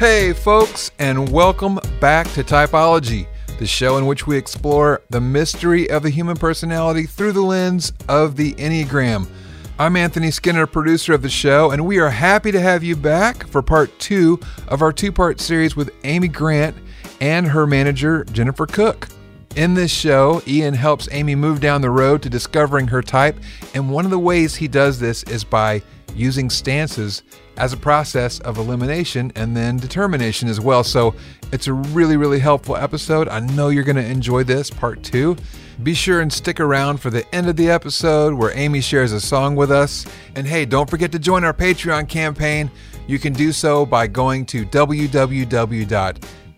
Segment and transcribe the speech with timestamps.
[0.00, 3.26] Hey, folks, and welcome back to Typology,
[3.58, 7.92] the show in which we explore the mystery of the human personality through the lens
[8.08, 9.28] of the Enneagram.
[9.78, 13.46] I'm Anthony Skinner, producer of the show, and we are happy to have you back
[13.48, 16.78] for part two of our two part series with Amy Grant
[17.20, 19.06] and her manager, Jennifer Cook.
[19.56, 23.36] In this show, Ian helps Amy move down the road to discovering her type,
[23.74, 25.82] and one of the ways he does this is by
[26.14, 27.24] using stances
[27.56, 30.84] as a process of elimination and then determination as well.
[30.84, 31.16] So
[31.52, 33.28] it's a really, really helpful episode.
[33.28, 35.36] I know you're going to enjoy this, part two.
[35.82, 39.20] Be sure and stick around for the end of the episode where Amy shares a
[39.20, 40.06] song with us.
[40.36, 42.70] And hey, don't forget to join our Patreon campaign.
[43.08, 44.64] You can do so by going to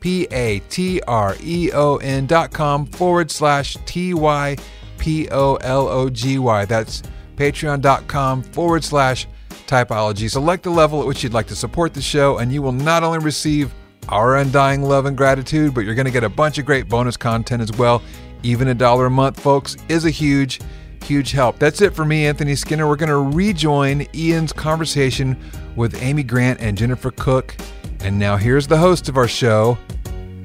[0.03, 4.57] www.patreon.com forward slash T Y
[4.99, 6.65] P O L O G Y.
[6.65, 7.03] That's
[7.37, 9.27] patreon.com forward slash
[9.67, 10.31] typology.
[10.31, 13.03] Select the level at which you'd like to support the show, and you will not
[13.03, 13.73] only receive
[14.09, 17.17] our undying love and gratitude, but you're going to get a bunch of great bonus
[17.17, 18.03] content as well.
[18.43, 20.61] Even a dollar a month, folks, is a huge,
[21.05, 21.59] huge help.
[21.59, 22.89] That's it for me, Anthony Skinner.
[22.89, 25.37] We're going to rejoin Ian's conversation
[25.77, 27.57] with Amy Grant and Jennifer Cook.
[28.05, 29.79] And now here's the host of our show,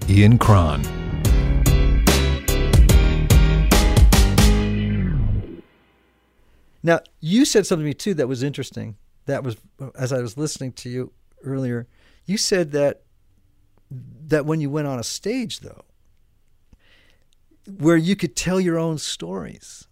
[0.07, 0.83] Ian Cron.
[6.83, 8.95] Now, you said something to me too that was interesting.
[9.25, 9.57] That was
[9.97, 11.11] as I was listening to you
[11.43, 11.87] earlier.
[12.25, 13.01] You said that
[13.89, 15.83] that when you went on a stage though,
[17.79, 19.87] where you could tell your own stories.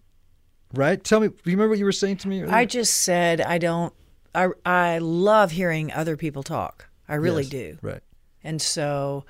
[0.72, 1.04] Right?
[1.04, 2.56] Tell me, do you remember what you were saying to me earlier?
[2.56, 3.94] I just said I don't
[4.36, 6.90] I I love hearing other people talk.
[7.08, 7.78] I really Yes, do.
[7.82, 8.02] Right.
[8.44, 9.26] And so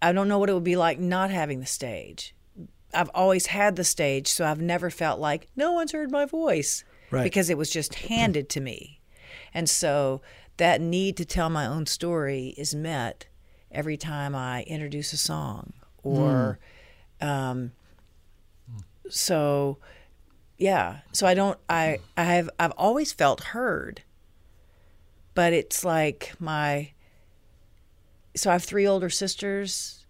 [0.00, 2.34] I don't know what it would be like not having the stage.
[2.94, 6.84] I've always had the stage, so I've never felt like no one's heard my voice
[7.10, 7.22] Right.
[7.24, 9.00] because it was just handed to me.
[9.54, 10.20] And so
[10.58, 13.26] that need to tell my own story is met
[13.70, 16.58] every time I introduce a song or
[17.20, 17.72] um,
[19.08, 19.78] so
[20.58, 24.02] yeah so i don't i i have i've always felt heard
[25.34, 26.90] but it's like my
[28.34, 30.04] so i have three older sisters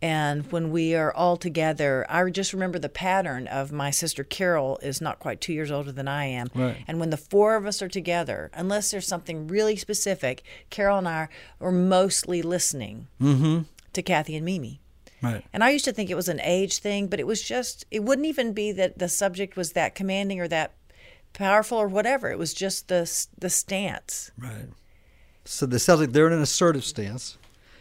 [0.00, 4.78] and when we are all together i just remember the pattern of my sister carol
[4.82, 6.76] is not quite two years older than i am Right.
[6.86, 11.08] and when the four of us are together unless there's something really specific carol and
[11.08, 11.28] i
[11.60, 13.62] are mostly listening mm-hmm.
[13.92, 14.80] to kathy and mimi
[15.20, 15.44] Right.
[15.52, 18.04] and I used to think it was an age thing, but it was just, it
[18.04, 20.74] wouldn't even be that the subject was that commanding or that
[21.38, 22.30] powerful or whatever.
[22.30, 24.30] It was just the the stance.
[24.36, 24.68] Right.
[25.44, 27.38] So this sounds like they're in an assertive stance.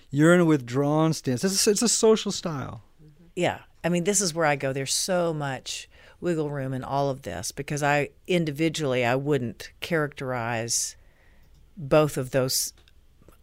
[0.10, 1.44] You're in a withdrawn stance.
[1.44, 2.84] It's a, it's a social style.
[3.36, 3.60] Yeah.
[3.84, 4.72] I mean, this is where I go.
[4.72, 5.90] There's so much
[6.22, 10.96] wiggle room in all of this because I individually, I wouldn't characterize
[11.76, 12.74] both of those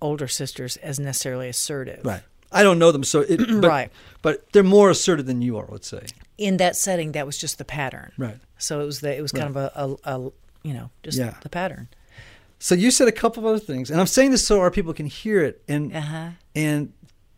[0.01, 2.05] older sisters as necessarily assertive.
[2.05, 2.23] Right.
[2.51, 3.91] I don't know them, so it, but, Right.
[4.23, 6.07] But they're more assertive than you are, let's say.
[6.39, 8.13] In that setting, that was just the pattern.
[8.19, 8.39] Right.
[8.59, 10.21] So it was the, it was kind of a, a, a,
[10.63, 11.35] you know, just Yeah.
[11.43, 11.89] the pattern.
[12.59, 14.95] So you said a couple of other things, and I'm saying this so our people
[14.95, 16.29] can hear it, and Uh-huh.
[16.57, 16.93] and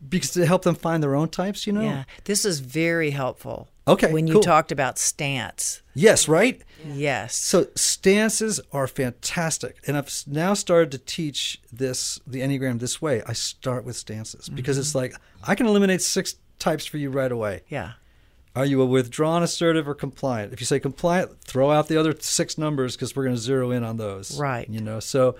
[0.09, 1.81] because to help them find their own types, you know.
[1.81, 3.67] Yeah, this is very helpful.
[3.87, 4.43] Okay, When you cool.
[4.43, 6.27] talked about stance, Yes.
[6.27, 6.61] Right.
[6.85, 7.35] yes.
[7.35, 13.21] So stances are fantastic, and I've now started to teach this the enneagram this way.
[13.27, 17.31] I start with stances because it's like I can eliminate six types for you right
[17.31, 17.61] away.
[17.69, 17.93] yeah,
[18.57, 20.51] Are you a withdrawn, assertive, or compliant?
[20.51, 23.69] If you say compliant, throw out the other six numbers because we're going to zero
[23.69, 24.39] in on those.
[24.39, 24.67] Right.
[24.67, 24.99] You know.
[24.99, 25.35] So,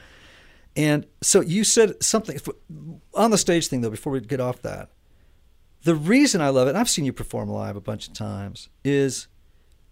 [0.75, 2.39] and so you said something
[3.15, 3.89] on the stage thing though.
[3.89, 4.89] Before we get off that,
[5.83, 8.69] the reason I love it, and I've seen you perform live a bunch of times,
[8.83, 9.27] is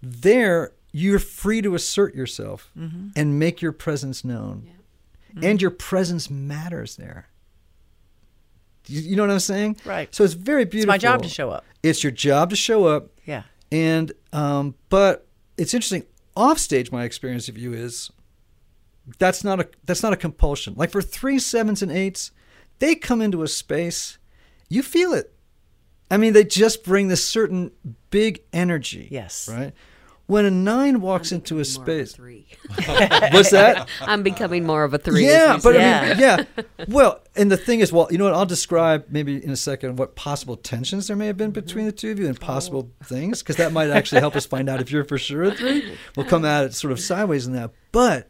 [0.04, 3.08] there you're free to assert yourself Mm-hmm.
[3.16, 4.70] and make your presence known,
[5.42, 7.28] and your presence matters there.
[8.88, 9.78] You, you know what I'm saying?
[9.86, 10.14] Right.
[10.14, 10.94] So it's very beautiful.
[10.94, 11.10] it's beautiful.
[11.12, 11.66] my job to show up.
[11.84, 13.10] It's your job to show up.
[13.26, 15.28] Yeah, And um, but
[15.58, 16.04] it's interesting.
[16.36, 18.12] Off stage, my experience of you is
[19.20, 20.74] that's not a that's not a compulsion.
[20.76, 22.32] Like for three sevens and eights,
[22.80, 24.18] they come into a space,
[24.70, 25.34] you feel it.
[26.12, 27.72] I mean, they just bring this certain
[28.12, 29.08] big energy.
[29.10, 29.50] Yes.
[29.52, 29.74] Right.
[30.28, 32.45] when a nine walks into a space, three.
[33.32, 33.88] what's that?
[34.02, 35.26] I'm becoming more of a three.
[35.26, 35.94] Yeah, but say.
[35.94, 36.44] I mean, yeah.
[36.88, 38.34] Well, and the thing is, well, you know what?
[38.34, 41.92] I'll describe maybe in a second what possible tensions there may have been between the
[41.92, 44.92] two of you and possible things, because that might actually help us find out if
[44.92, 45.98] you're for sure a three.
[46.16, 47.72] We'll come at it sort of sideways in that.
[47.92, 48.30] But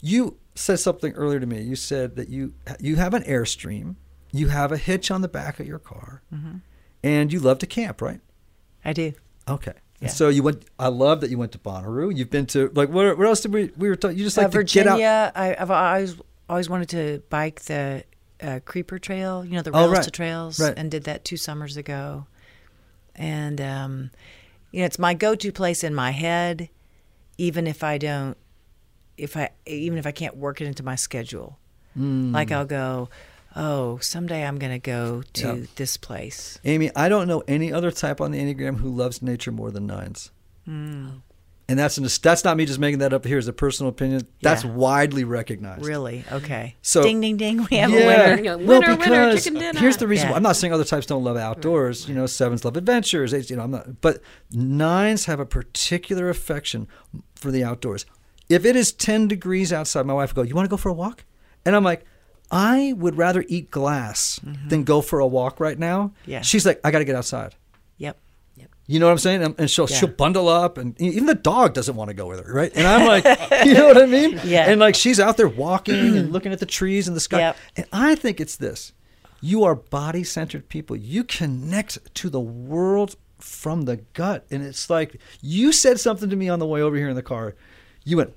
[0.00, 1.62] you said something earlier to me.
[1.62, 3.96] You said that you you have an airstream,
[4.32, 6.58] you have a hitch on the back of your car, mm-hmm.
[7.02, 8.20] and you love to camp, right?
[8.84, 9.12] I do.
[9.48, 9.74] Okay.
[10.00, 10.08] Yeah.
[10.08, 10.64] So you went.
[10.78, 12.14] I love that you went to Bonnaroo.
[12.14, 14.18] You've been to like where, where else did we we were talking?
[14.18, 14.92] You just like uh, get out.
[14.98, 15.32] Virginia.
[15.34, 16.16] I, I've always
[16.48, 18.04] always wanted to bike the
[18.42, 19.44] uh, Creeper Trail.
[19.44, 20.04] You know the Oh, rails right.
[20.04, 20.74] to trails, Right.
[20.76, 22.26] and did that two summers ago.
[23.14, 24.10] And um,
[24.72, 26.68] you know, it's my go-to place in my head,
[27.38, 28.36] even if I don't,
[29.16, 31.58] if I even if I can't work it into my schedule.
[31.98, 32.34] Mm.
[32.34, 33.08] Like I'll go,
[33.56, 35.68] oh, someday I'm going to go to Yep.
[35.76, 36.60] this place.
[36.64, 39.86] Amy, I don't know any other type on the Enneagram who loves nature more than
[39.86, 40.30] nines.
[40.66, 41.08] Hmm.
[41.68, 44.24] And that's an, that's not me just making that up here as a personal opinion.
[44.40, 44.70] That's Yeah.
[44.70, 45.84] widely recognized.
[45.84, 46.24] Really?
[46.30, 46.76] Okay.
[46.80, 47.66] So- ding, ding, ding.
[47.70, 47.96] We have yeah.
[47.96, 48.42] a winner.
[48.42, 49.80] Yeah, Well, winner, winner, chicken dinner.
[49.80, 50.26] here's the reason.
[50.26, 50.32] Yeah.
[50.32, 50.36] why.
[50.36, 52.08] I'm not saying other types don't love outdoors.
[52.08, 53.34] You know, sevens love adventures.
[53.34, 54.00] Eights, you know, I'm not.
[54.00, 54.20] But
[54.52, 56.86] nines have a particular affection
[57.34, 58.06] for the outdoors.
[58.48, 60.88] If it is 10 degrees outside, my wife will go, "You want to go for
[60.88, 61.24] a walk?"
[61.64, 62.04] And I'm like,
[62.50, 66.30] "I would rather eat glass than go for a walk right now." Mm-hmm.
[66.30, 66.40] Yeah.
[66.42, 67.54] She's like, "I got to get outside."
[67.98, 68.18] Yep.
[68.88, 69.42] You know what I'm saying?
[69.42, 69.96] And- And she'll Yeah.
[69.96, 72.70] she'll bundle up, and even the dog doesn't want to go with her, right?
[72.72, 73.24] And I'm like,
[73.66, 74.40] you know what I mean?
[74.44, 74.70] Yeah.
[74.70, 77.38] And like she's out there walking and looking at the trees and the sky.
[77.40, 77.56] Yep.
[77.78, 78.92] And I think it's this:
[79.40, 80.94] you are body centered people.
[80.94, 86.36] You connect to the world from the gut, and it's like you said something to
[86.36, 87.56] me on the way over here in the car.
[88.04, 88.34] You went,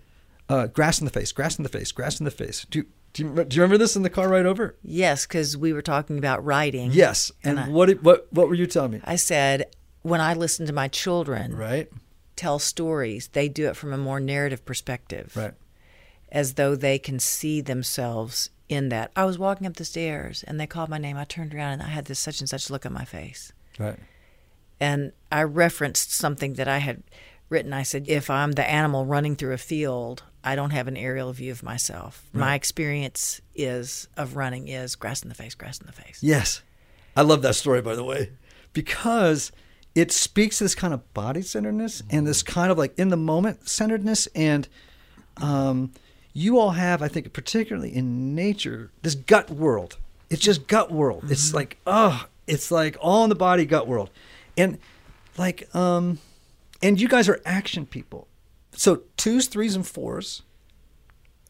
[0.50, 2.86] uh, "Grass in the face, grass in the face, grass in the face." Do you,
[3.20, 4.76] do you, do you remember this in the car ride over?
[4.84, 6.92] Yes, because we were talking about writing.
[6.92, 7.32] Yes.
[7.44, 9.02] And, And I- what what what were you telling me?
[9.04, 9.66] I said,
[10.02, 11.90] when I listen to my children Right.
[12.36, 15.54] tell stories, they do it from a more narrative perspective, Right.
[16.32, 19.12] as though they can see themselves in that.
[19.16, 21.18] I was walking up the stairs and they called my name.
[21.18, 23.52] I turned around and I had this such and such look on my face.
[23.78, 23.98] Right.
[24.80, 27.04] And I referenced something that I had
[27.50, 27.74] written.
[27.74, 31.34] I said, if I'm the animal running through a field, I don't have an aerial
[31.34, 32.24] view of myself.
[32.34, 36.20] My experience is of running is grass in the face, grass in the face.
[36.22, 36.62] Yes.
[37.16, 38.32] I love that story, by the way,
[38.72, 39.52] because
[39.96, 43.18] it speaks to this kind of body centeredness and this kind of like in the
[43.18, 44.28] moment centeredness.
[44.28, 44.68] And
[45.38, 45.92] um,
[46.32, 49.98] you all have, I think, particularly in nature, this gut world.
[50.30, 51.26] It's just gut world.
[51.30, 54.10] It's like, oh, it's like all in the body gut world.
[54.58, 54.78] And
[55.38, 56.20] like, um,
[56.82, 58.29] and you guys are action people.
[58.80, 60.44] So twos, threes, and fours,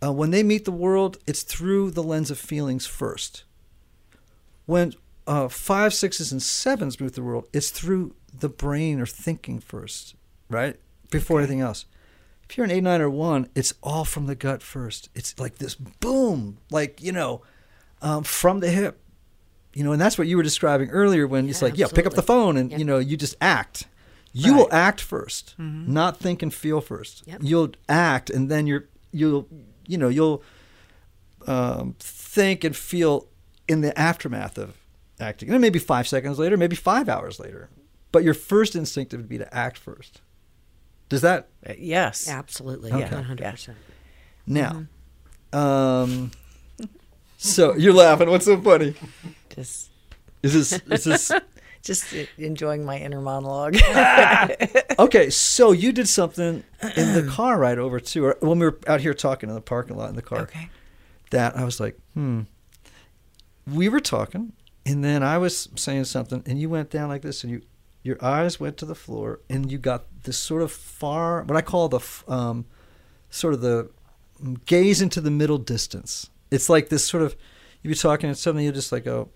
[0.04, 3.44] uh, when they meet the world, it's through the lens of feelings first
[4.66, 4.94] when
[5.28, 10.16] uh, five, sixes, and sevens move the world, it's through the brain or thinking first,
[10.50, 10.80] right?
[11.12, 11.86] Before anything else.
[12.50, 15.10] If you're an eight, nine, or one, it's all from the gut first.
[15.14, 17.44] It's like this boom, like, you know,
[18.02, 19.00] um, from the hip.
[19.76, 22.08] You know, and that's what you were describing earlier when it's Yeah, like, yeah, pick
[22.08, 22.78] up the phone and, Yeah.
[22.78, 23.88] you know, you just act.
[24.31, 27.24] You will act 1st not think and feel first.
[27.26, 27.40] Yep.
[27.44, 29.48] You'll act and then you're, you'll,
[29.88, 30.44] you know, you'll
[31.48, 33.28] um, think and feel
[33.68, 34.76] in the aftermath of
[35.20, 35.50] acting.
[35.50, 37.70] And maybe five seconds later, maybe five hours later.
[38.12, 40.22] But your first instinct would be to act first.
[41.10, 42.30] Does that Uh, yes.
[42.30, 42.92] Absolutely.
[42.92, 43.00] Okay.
[43.00, 43.24] Yeah.
[43.24, 43.74] 100%.
[44.46, 44.86] now?
[45.52, 46.31] Um,
[47.38, 48.30] so you're laughing.
[48.30, 48.94] What's so funny?
[49.56, 49.90] Just
[50.44, 51.31] Is this is this
[51.83, 53.78] just enjoying my inner monologue.
[55.00, 55.30] okay?
[55.30, 56.64] So you did something
[56.95, 59.62] in the car ride over too, or when we were out here talking in the
[59.62, 60.42] parking lot in the car.
[60.42, 60.69] okay.
[61.31, 62.42] that I was like, hmm.
[63.68, 64.54] We were talking,
[64.86, 67.62] and then I was saying something, and you went down like this, and you,
[68.02, 71.62] your eyes went to the floor, and you got this sort of far, what I
[71.62, 72.66] call the, um,
[73.30, 73.92] sort of the
[74.42, 76.31] mm, gaze into the middle distance.
[76.50, 77.36] It's like this sort of,
[77.83, 79.30] you be talking, and suddenly you're just like go,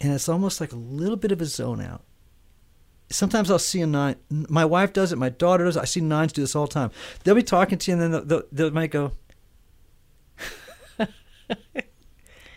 [0.00, 2.02] and it's almost like a little bit of a zone out.
[3.10, 4.16] Sometimes I'll see a nine.
[4.30, 5.16] My wife does it.
[5.16, 5.80] My daughter does it.
[5.80, 6.90] I see nines do this all the time.
[7.24, 9.12] They'll be talking to you, and then they'll, they'll, they might go,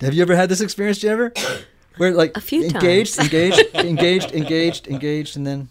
[0.01, 1.31] Have you ever had this experience, Jennifer?
[1.97, 3.33] Where like A few engaged, times.
[3.33, 5.69] engaged, engaged, engaged, engaged, and then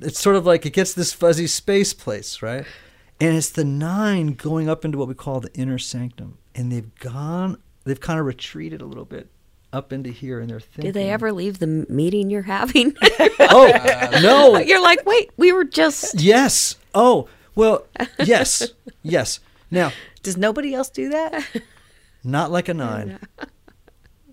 [0.00, 2.64] it's sort of like it gets this fuzzy space place, right?
[3.20, 6.94] And it's the nine going up into what we call the inner sanctum, and they've
[7.00, 9.28] gone, they've kind of retreated a little bit
[9.74, 10.84] up into here, and they're thinking.
[10.84, 12.94] Did they ever leave the meeting you're having?
[13.40, 14.58] Oh no!
[14.58, 16.20] you're like, wait, we were just.
[16.20, 16.76] Yes.
[16.94, 17.86] Oh well.
[18.18, 18.72] Yes.
[19.02, 19.40] Yes.
[19.70, 21.44] Now, Does nobody else do that?
[22.22, 23.18] not like a nine.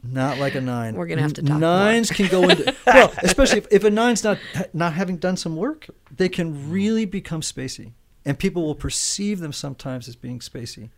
[0.03, 0.95] Not like a nine.
[0.95, 1.60] We're gonna have to talk more.
[1.60, 4.38] Nines can go into well, especially if, if a nine's not
[4.74, 7.91] not having done some work, they can really become spacey,
[8.25, 10.89] and people will perceive them sometimes as being spacey,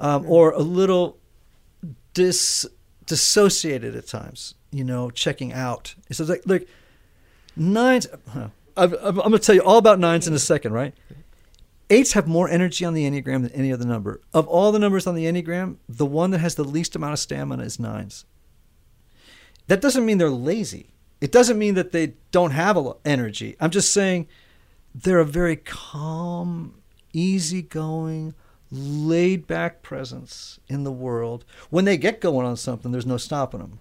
[0.00, 1.18] um, or a little
[2.14, 2.66] dis
[3.06, 4.54] dissociated at times.
[4.70, 5.94] You know, checking out.
[6.10, 6.68] So it's like like
[7.56, 8.06] nines.
[8.76, 10.94] I'm, I'm going to tell you all about nines in a second, right?
[11.88, 14.20] Eights have more energy on the Enneagram than any other number.
[14.34, 17.18] Of all the numbers on the Enneagram, the one that has the least amount of
[17.18, 18.26] stamina is nines.
[19.68, 20.90] That doesn't mean they're lazy.
[21.20, 23.56] It doesn't mean that they don't have energy.
[23.60, 24.28] I'm just saying
[24.94, 26.74] they're a very calm,
[27.12, 28.34] easygoing,
[28.76, 31.44] laid back presence in the world.
[31.70, 33.80] When they get going on something, there's no stopping them.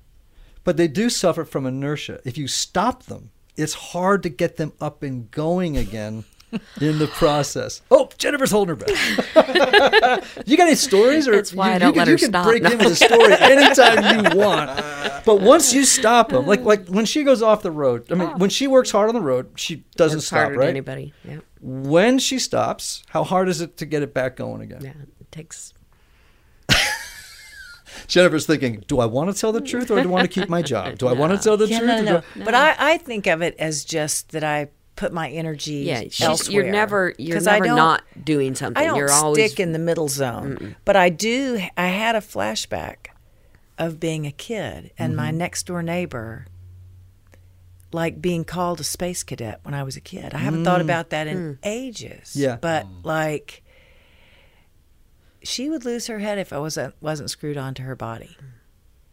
[0.63, 2.21] But they do suffer from inertia.
[2.25, 6.25] If you stop them, it's hard to get them up and going again
[6.81, 7.81] in the process.
[7.91, 10.43] Oh, Jennifer's holding her breath.
[10.47, 11.27] you got any stories?
[11.27, 12.45] Or That's why you, I don't you let can, her can stop.
[12.45, 12.69] break No.
[12.71, 15.25] in with a story anytime you want.
[15.25, 18.29] But once you stop them, like like when she goes off the road, I mean,
[18.33, 18.37] oh.
[18.37, 20.69] when she works hard on the road, she doesn't It's stop, right?
[20.69, 21.13] anybody.
[21.23, 21.39] Yeah.
[21.61, 24.81] When she stops, how hard is it to get it back going again?
[24.83, 24.91] Yeah.
[25.19, 25.73] It takes.
[28.07, 30.49] Jennifer's thinking, do I want to tell the truth or do I want to keep
[30.49, 30.97] my job?
[30.97, 31.87] Do I want to tell the Yeah, truth?
[31.89, 32.17] no, no, no.
[32.17, 35.99] I- But I, I think of it as just that I put my energy Yeah.
[36.01, 36.63] she's- elsewhere.
[36.63, 37.13] You're never.
[37.17, 38.81] You're 'Cause I never don't- not doing something.
[38.81, 39.45] I don't you're always.
[39.51, 40.75] stick in the middle zone.
[40.85, 41.61] But I do.
[41.75, 43.07] I had a flashback
[43.77, 45.37] of being a kid and my Mm-hmm.
[45.37, 46.45] next door neighbor,
[47.91, 50.33] like being called a space cadet when I was a kid.
[50.33, 52.33] I haven't thought about that in ages.
[52.35, 52.41] Mm.
[52.41, 52.55] Yeah.
[52.55, 53.63] But like,
[55.43, 58.37] she would lose her head if I wasn't wasn't screwed onto her body.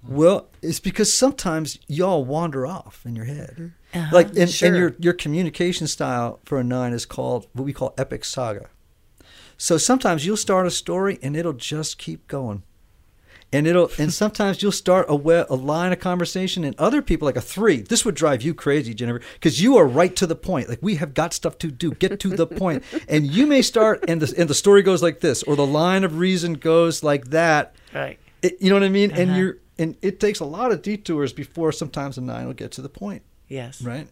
[0.06, 3.73] Well, it's because sometimes y'all wander off in your head.
[3.94, 4.68] Uh-huh, Like, and, sure.
[4.68, 8.68] and your your communication style for a nine is called what we call epic saga.
[9.56, 12.64] So sometimes you'll start a story and it'll just keep going,
[13.52, 17.26] and it'll and sometimes you'll start a we- a line of conversation and other people
[17.26, 17.82] like a three.
[17.82, 20.68] This would drive you crazy, Jennifer, because you are right to the point.
[20.68, 21.92] Like we have got stuff to do.
[21.92, 22.82] Get to the point.
[22.90, 25.66] point, and you may start and the and the story goes like this, or the
[25.66, 27.76] line of reason goes like that.
[27.94, 28.18] Right.
[28.42, 29.12] It, you know what I mean?
[29.12, 29.38] And Uh-huh.
[29.38, 32.82] you're and it takes a lot of detours before sometimes a nine will get to
[32.82, 33.82] the point, Yes.
[33.82, 34.08] right?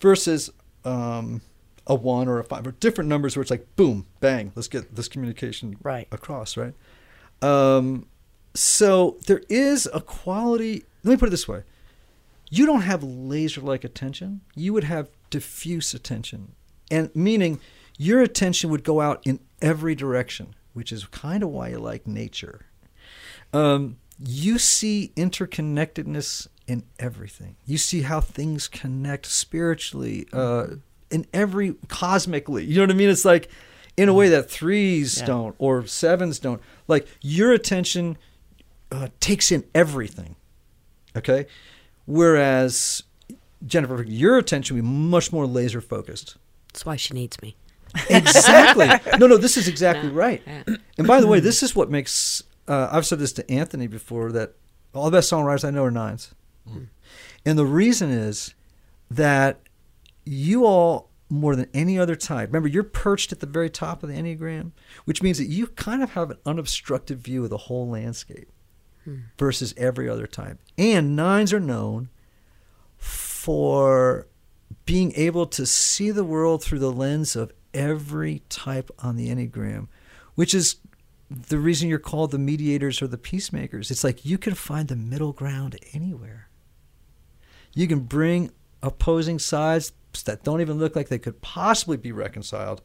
[0.00, 0.50] Versus
[0.84, 1.40] um,
[1.86, 4.94] a one or a five or different numbers where it's like boom, bang, let's get
[4.94, 6.08] this communication Right.
[6.12, 6.74] across, right?
[7.42, 8.06] Um,
[8.54, 10.84] so there is a quality.
[11.04, 11.62] Let me put it this way:
[12.50, 14.40] you don't have laser-like attention.
[14.54, 16.52] You would have diffuse attention,
[16.90, 17.60] and meaning
[17.96, 22.06] your attention would go out in every direction, which is kind of why you like
[22.06, 22.66] nature.
[23.52, 27.56] Um, you see interconnectedness in everything.
[27.66, 30.66] You see how things connect spiritually, uh,
[31.10, 32.64] in every cosmically.
[32.64, 33.08] You know what I mean?
[33.08, 33.48] It's like
[33.96, 35.26] in a way that threes Yeah.
[35.26, 36.60] don't or sevens don't.
[36.86, 38.18] Like your attention
[38.92, 40.36] uh, takes in everything.
[41.16, 41.46] Okay,
[42.04, 43.02] whereas
[43.66, 46.36] Jennifer, your attention will be much more laser focused.
[46.72, 47.56] That's why she needs me.
[48.10, 48.88] Exactly.
[49.18, 50.42] no, no, this is exactly right.
[50.46, 50.76] Yeah.
[50.98, 52.42] And by the way, this is what makes.
[52.68, 54.54] Uh, I've said this to Anthony before that
[54.94, 56.34] all the best songwriters I know are nines,
[57.46, 58.54] and the reason is
[59.10, 59.60] that
[60.24, 62.48] you all more than any other type.
[62.48, 64.72] Remember, you're perched at the very top of the enneagram,
[65.04, 68.50] which means that you kind of have an unobstructed view of the whole landscape
[69.38, 70.58] versus every other type.
[70.76, 72.10] And nines are known
[72.98, 74.26] for
[74.84, 79.88] being able to see the world through the lens of every type on the Enneagram,
[80.34, 80.76] which is
[81.30, 83.90] the reason you're called the mediators or the peacemakers.
[83.90, 86.48] It's like you can find the middle ground anywhere.
[87.74, 88.50] You can bring
[88.82, 89.92] opposing sides
[90.24, 92.82] that don't even look like they could possibly be reconciled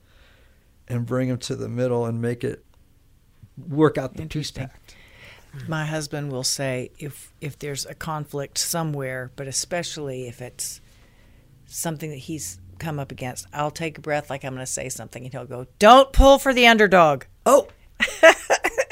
[0.88, 2.66] and bring them to the middle and make it
[3.58, 4.96] work out the peace pact.
[5.56, 5.70] Mm.
[5.70, 10.82] My husband will say if if there's a conflict somewhere, but especially if it's
[11.66, 14.90] something that he's come up against, I'll take a breath like I'm going to say
[14.90, 17.68] something, and he'll go, "Don't pull for the underdog." Oh,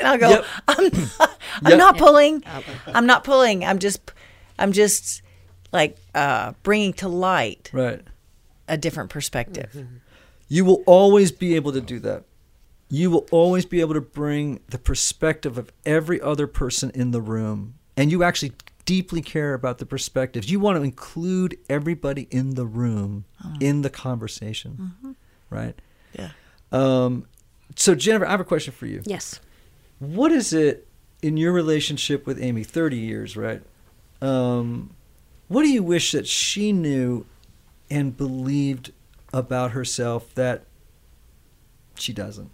[0.01, 0.45] And I'll go, Yep.
[0.67, 0.83] "I'm
[1.19, 1.77] not, I'm Yep.
[1.77, 2.43] not pulling.
[2.87, 3.63] I'm not pulling.
[3.63, 4.11] I'm just,
[4.59, 5.21] I'm just
[5.71, 8.01] like uh, bringing to light right.
[8.67, 9.87] a different perspective."
[10.49, 12.25] You will always be able to do that.
[12.89, 17.21] You will always be able to bring the perspective of every other person in the
[17.21, 17.75] room.
[17.95, 18.51] And you actually
[18.83, 20.51] deeply care about the perspectives.
[20.51, 23.23] You want to include everybody in the room
[23.61, 25.15] in the conversation.
[25.49, 25.75] Right?
[26.11, 26.31] Yeah.
[26.73, 27.27] Um,
[27.77, 29.01] so, Jennifer, I have a question for you.
[29.05, 29.39] Yes.
[30.01, 30.87] What is it
[31.21, 33.61] in your relationship with Amy, 30 years, right?
[34.19, 34.95] Um,
[35.47, 37.27] what do you wish that she knew
[37.87, 38.91] and believed
[39.31, 40.63] about herself that
[41.93, 42.49] she doesn't?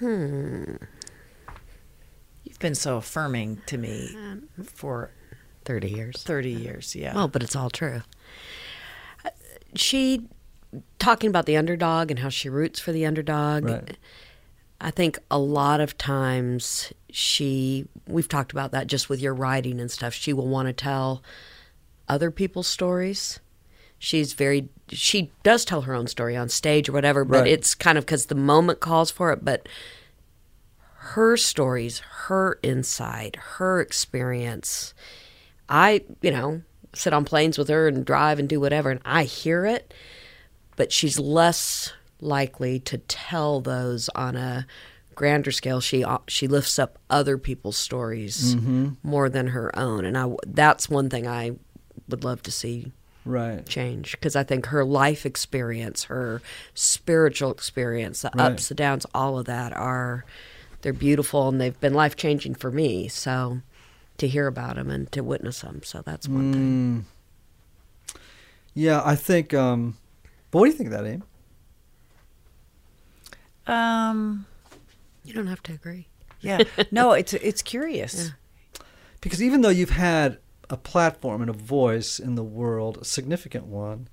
[0.00, 0.74] Hmm.
[2.42, 4.16] You've been so affirming to me
[4.64, 5.12] for
[5.66, 6.22] 30 years.
[6.24, 6.96] 30 years.
[6.96, 7.14] Yeah.
[7.14, 8.02] Well, but it's all true.
[9.24, 9.30] Uh,
[9.76, 10.26] She
[10.98, 13.66] talking about the underdog and how she roots for the underdog.
[13.66, 13.96] Right.
[14.82, 19.80] I think a lot of times she we've talked about that just with your writing
[19.80, 20.12] and stuff.
[20.12, 21.22] She will want to tell
[22.08, 23.38] other people's stories.
[23.98, 27.52] She's very she does tell her own story on stage or whatever, but Right.
[27.52, 29.68] it's kind of cuz the moment calls for it, but
[30.96, 34.94] her stories, her insight, her experience.
[35.68, 36.62] I, you know,
[36.92, 39.94] sit on planes with her and drive and do whatever, and I hear it,
[40.76, 41.92] but she's less
[42.22, 44.66] likely to tell those on a
[45.14, 45.80] grander scale.
[45.80, 48.90] She uh, she lifts up other people's stories mm-hmm.
[49.02, 51.52] more than her own, and I that's one thing I
[52.08, 52.92] would love to see
[53.24, 53.64] Right.
[53.66, 56.42] change because I think her life experience, her
[56.74, 58.52] spiritual experience, the Right.
[58.52, 60.24] ups, the downs, all of that are
[60.80, 63.06] they're beautiful and they've been life changing for me.
[63.06, 63.60] So
[64.18, 67.04] to hear about them and to witness them, so that's one thing.
[68.12, 68.18] Mm.
[68.74, 69.54] Yeah, I think.
[69.54, 69.96] Um,
[70.50, 71.22] but what do you think of that, Aim?
[73.66, 74.46] Um,
[75.24, 76.08] You don't have to agree.
[76.40, 76.62] yeah.
[76.90, 78.32] No, it's it's curious.
[79.20, 80.38] Because even though you've had
[80.68, 84.08] a platform and a voice in the world, a significant one,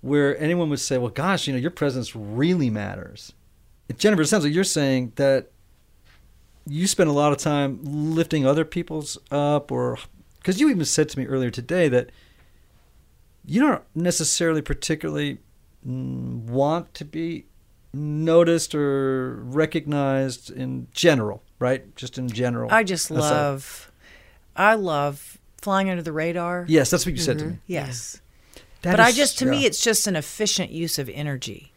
[0.00, 3.32] where anyone would say, "Well, gosh, you know, your presence really matters."
[3.96, 5.50] Jennifer, it sounds like you're saying that
[6.66, 9.98] you spend a lot of time lifting other people's up, or
[10.38, 12.10] because you even said to me earlier today that
[13.44, 15.38] you don't necessarily particularly
[15.86, 17.46] mm, want to be
[17.92, 21.94] noticed or recognized in general, right?
[21.96, 22.70] Just in general.
[22.70, 23.92] I just That's a- love,
[24.56, 26.64] I love flying under the radar.
[26.68, 27.58] Yes, that's what you said to me.
[27.66, 28.20] Yes.
[28.82, 31.72] That but I just, to me, it's just an efficient use of energy.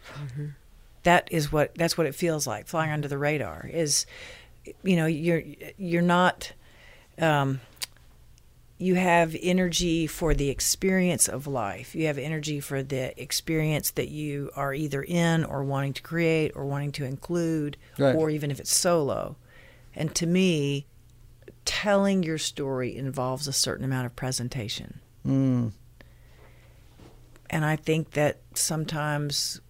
[1.04, 2.66] That is what that's what it feels like.
[2.68, 4.06] Flying under the radar is,
[4.84, 5.44] you know, you're
[5.78, 6.54] you're not.
[7.20, 7.60] Um,
[8.78, 11.96] you have energy for the experience of life.
[11.96, 16.52] You have energy for the experience that you are either in or wanting to create
[16.56, 18.16] or wanting to include, Right.
[18.16, 19.38] or even if it's solo.
[19.96, 20.86] And to me,
[21.66, 25.00] telling your story involves a certain amount of presentation.
[25.26, 25.72] Mm,
[27.50, 29.62] And I think that sometimes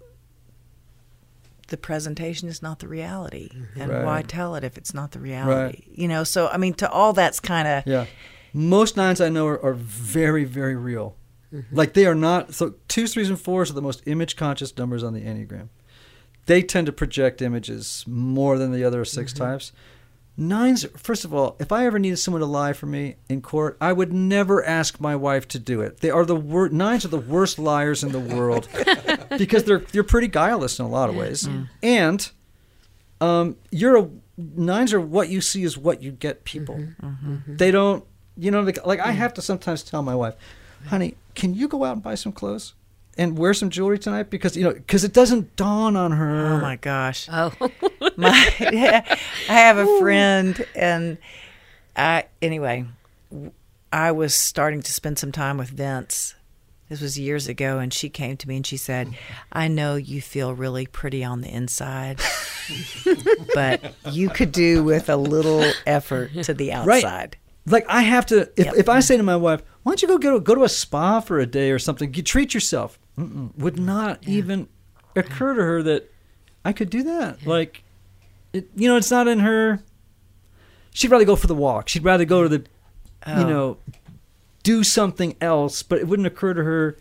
[1.67, 3.49] the presentation is not the reality.
[3.75, 5.83] And why tell it if it's not the reality?
[5.91, 7.83] You know, so I mean, to all that's kind of.
[7.85, 8.05] yeah.
[8.53, 11.15] Most nines I know are, are very, very real.
[11.53, 11.75] Mm-hmm.
[11.75, 12.53] Like they are not.
[12.53, 15.69] So twos, threes, and fours are the most image conscious numbers on the Enneagram.
[16.45, 19.43] They tend to project images more than the other 6 mm-hmm.
[19.43, 19.71] types.
[20.35, 23.77] Nines, first of all, if I ever needed someone to lie for me in court,
[23.79, 25.99] I would never ask my wife to do it.
[25.99, 28.67] They are the wor- nines are the worst liars in the world
[29.37, 31.47] because they're they're pretty guileless in a lot of ways,
[31.83, 32.31] and
[33.21, 36.75] um, you're a nines are what you see is what you get people.
[36.75, 37.57] Mm-hmm.
[37.57, 38.03] They don't,
[38.37, 39.15] you know, like, like I mm.
[39.15, 40.35] have to sometimes tell my wife,
[40.87, 42.73] honey, can you go out and buy some clothes
[43.17, 44.29] and wear some jewelry tonight?
[44.29, 46.53] Because you know, because it doesn't dawn on her.
[46.53, 47.29] Oh my gosh.
[47.31, 47.51] Oh,
[48.15, 49.17] My, I
[49.47, 51.17] have a friend, and
[51.95, 52.85] I anyway,
[53.91, 56.35] I was starting to spend some time with Vince.
[56.89, 59.15] This was years ago, and she came to me and she said,
[59.51, 62.19] "I know you feel really pretty on the inside,
[63.55, 67.35] but you could do with a little effort to the Right.
[67.65, 68.49] Outside." Like I have to.
[68.57, 68.75] If, Yep.
[68.77, 70.69] if I say to my wife, "Why don't you go go to, go to a
[70.69, 72.13] spa for a day or something?
[72.13, 73.55] You treat yourself," Mm-mm.
[73.57, 74.67] would not even
[75.15, 76.11] occur to her that
[76.65, 77.45] I could do that.
[77.45, 77.83] Like,
[78.53, 79.81] it, you know, it's not in her.
[80.91, 81.89] She'd rather go for the walk.
[81.89, 82.57] She'd rather go to the,
[83.27, 83.43] you Oh.
[83.49, 83.77] know,
[84.63, 85.81] do something else.
[85.83, 86.97] But it wouldn't occur to her.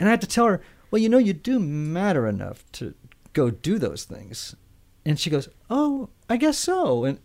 [0.00, 2.94] And I had to tell her, "Well, you know, you do matter enough to
[3.32, 4.54] go do those things."
[5.04, 7.18] And she goes, "Oh, I guess so." And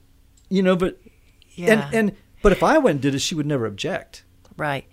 [0.50, 1.00] you know, but
[1.56, 1.74] Yeah.
[1.74, 4.24] and and but if I went and did it, she would never object.
[4.56, 4.86] Right.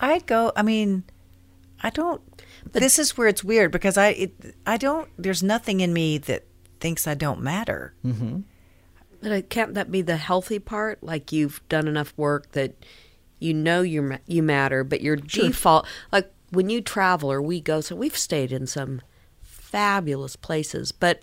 [0.00, 0.52] I'd go.
[0.56, 1.04] I mean,
[1.82, 2.22] I don't.
[2.72, 5.10] But this is where it's weird because I it, I don't.
[5.18, 6.46] There's nothing in me that
[6.80, 7.92] thinks I don't matter.
[9.20, 11.02] but uh, can't that be the healthy part?
[11.02, 12.84] Like you've done enough work that
[13.38, 17.80] you know you you matter, but your default, like when you travel or we go,
[17.80, 19.02] so we've stayed in some
[19.40, 21.22] fabulous places, but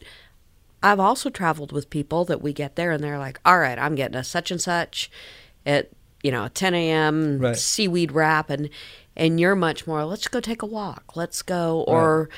[0.82, 3.96] I've also traveled with people that we get there and they're like, all right, I'm
[3.96, 5.12] getting a such and such
[5.66, 5.90] at,
[6.24, 7.40] you know, 10 a.m.
[7.40, 7.56] Right.
[7.58, 8.50] seaweed wrap.
[8.50, 8.70] And,
[9.16, 11.16] and you're much more, let's go take a walk.
[11.16, 11.84] Let's go.
[11.88, 12.30] Or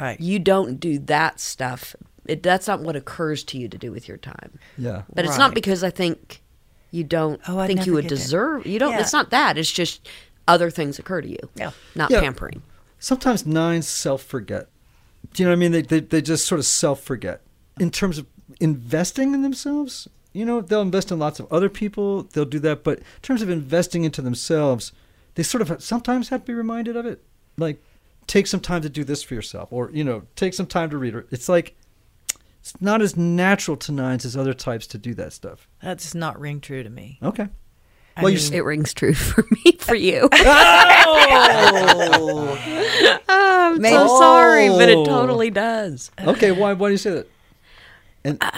[0.00, 0.20] Right.
[0.20, 1.96] you don't do that stuff.
[2.26, 4.58] It, that's not what occurs to you to do with your time.
[4.76, 5.02] Yeah.
[5.14, 6.42] But it's not because I think
[6.90, 8.14] you don't Oh, I'd think you would get that.
[8.16, 8.66] deserve.
[8.66, 8.92] You don't.
[8.92, 9.00] Yeah.
[9.00, 9.56] It's not that.
[9.58, 10.08] It's just
[10.46, 11.38] other things occur to you.
[11.54, 11.70] Yeah.
[11.94, 12.20] Not Yeah.
[12.20, 12.62] pampering.
[12.98, 14.68] Sometimes nines self forget.
[15.34, 15.72] Do you know what I mean?
[15.72, 17.40] They, they they just sort of self forget
[17.80, 18.26] in terms of
[18.60, 20.08] investing in themselves.
[20.38, 22.22] You know, they'll invest in lots of other people.
[22.22, 24.92] They'll do that, but in terms of investing into themselves,
[25.34, 27.22] they sort of sometimes have to be reminded of it.
[27.56, 27.82] Like,
[28.26, 30.98] take some time to do this for yourself, or you know, take some time to
[30.98, 31.14] read.
[31.30, 31.76] It's like
[32.60, 35.68] it's not as natural to nines as other types to do that stuff.
[35.82, 37.18] That does not ring true to me.
[37.22, 37.48] Okay.
[38.16, 40.28] I Well, mean- It rings true for me, for you.
[41.10, 42.58] Oh.
[43.28, 45.02] I'm Maybe- so sorry, but Oh.
[45.02, 46.10] it totally does.
[46.20, 46.52] okay.
[46.52, 46.72] Why?
[46.72, 47.28] Why do you say that?
[48.24, 48.50] And Uh,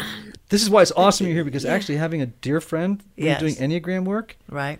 [0.49, 3.41] this is why it's awesome you're here because actually having a dear friend Yes.
[3.41, 4.79] doing enneagram work right?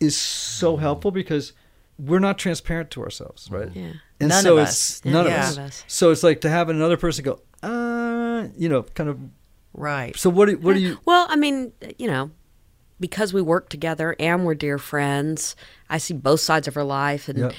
[0.00, 1.52] is so helpful because
[1.98, 3.70] we're not transparent to ourselves, right?
[3.74, 3.92] Yeah.
[4.20, 5.04] And None so of it's us.
[5.04, 5.32] none Yeah.
[5.34, 5.56] of us.
[5.58, 5.84] of us.
[5.86, 9.18] So it's like to have another person go, uh, you know, kind of.
[9.74, 10.16] Right.
[10.16, 10.48] So what?
[10.48, 10.98] Do, what do you?
[11.04, 12.30] Well, I mean, you know,
[12.98, 15.54] because we work together and we're dear friends,
[15.90, 17.52] I see both sides of her life, and Yep.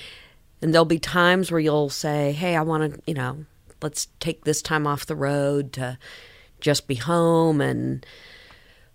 [0.62, 3.45] and there'll be times where you'll say, "Hey, I want to, you know,
[3.81, 5.97] let's take this time off the road to
[6.62, 8.06] just be home and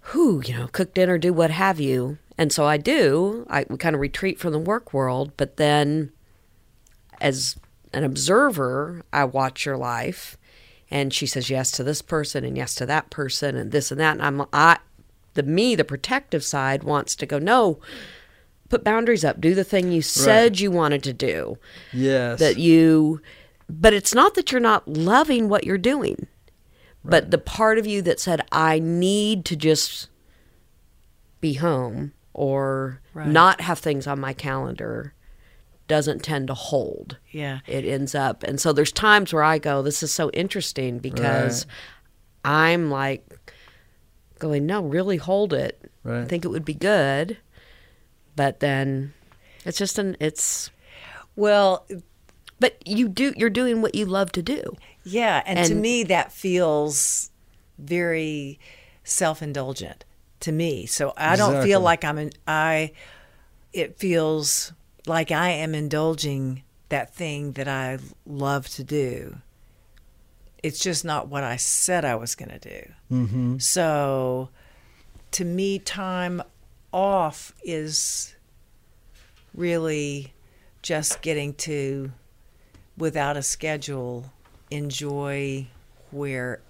[0.08, 3.46] who, you know, cook dinner, do what have you." And so I do.
[3.48, 6.10] I we kind of retreat from the work world, but then
[7.20, 7.56] as
[7.92, 10.36] an observer, I watch your life,
[10.90, 14.00] and she says yes to this person and yes to that person and this and
[14.00, 14.78] that, and I'm I,
[15.34, 17.78] the me, the protective side wants to go no,
[18.68, 21.56] put boundaries up, do the thing you said you wanted to do,
[21.92, 22.40] Yes.
[22.40, 23.20] that you,
[23.70, 26.26] but it's not that you're not loving what you're doing,
[27.04, 30.08] but the part of you that said I need to just
[31.40, 33.28] be home or Right.
[33.28, 35.12] not have things on my calendar
[35.86, 37.60] doesn't tend to hold Yeah.
[37.66, 41.66] it ends up and so there's times where i go this is so interesting because
[42.44, 43.54] i'm like
[44.38, 46.28] going no really hold it i Right.
[46.28, 47.36] think it would be good
[48.34, 49.12] but then
[49.66, 50.70] it's just an it's
[51.36, 51.86] Well,
[52.64, 54.62] but you do you're doing what you love to do
[55.04, 57.30] yeah, and, to me that feels
[57.78, 58.58] very
[59.02, 60.04] self-indulgent
[60.40, 60.86] to me.
[60.86, 62.92] So I don't feel like I'm in I
[63.72, 64.72] it feels
[65.06, 69.38] like I am indulging that thing that I love to do.
[70.62, 72.92] It's just not what I said I was going to do.
[73.12, 73.58] Mm-hmm.
[73.58, 74.48] So
[75.32, 76.40] to me, time
[76.92, 78.34] off is
[79.54, 80.32] really
[80.80, 82.12] just getting to,
[82.96, 84.32] without a schedule,
[84.70, 85.66] enjoy
[86.10, 86.60] where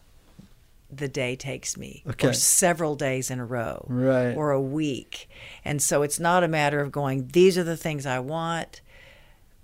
[0.91, 2.29] the day takes me, Okay.
[2.29, 4.37] or several days in a row, Right.
[4.37, 5.29] or a week.
[5.65, 8.81] And so it's not a matter of going, these are the things I want,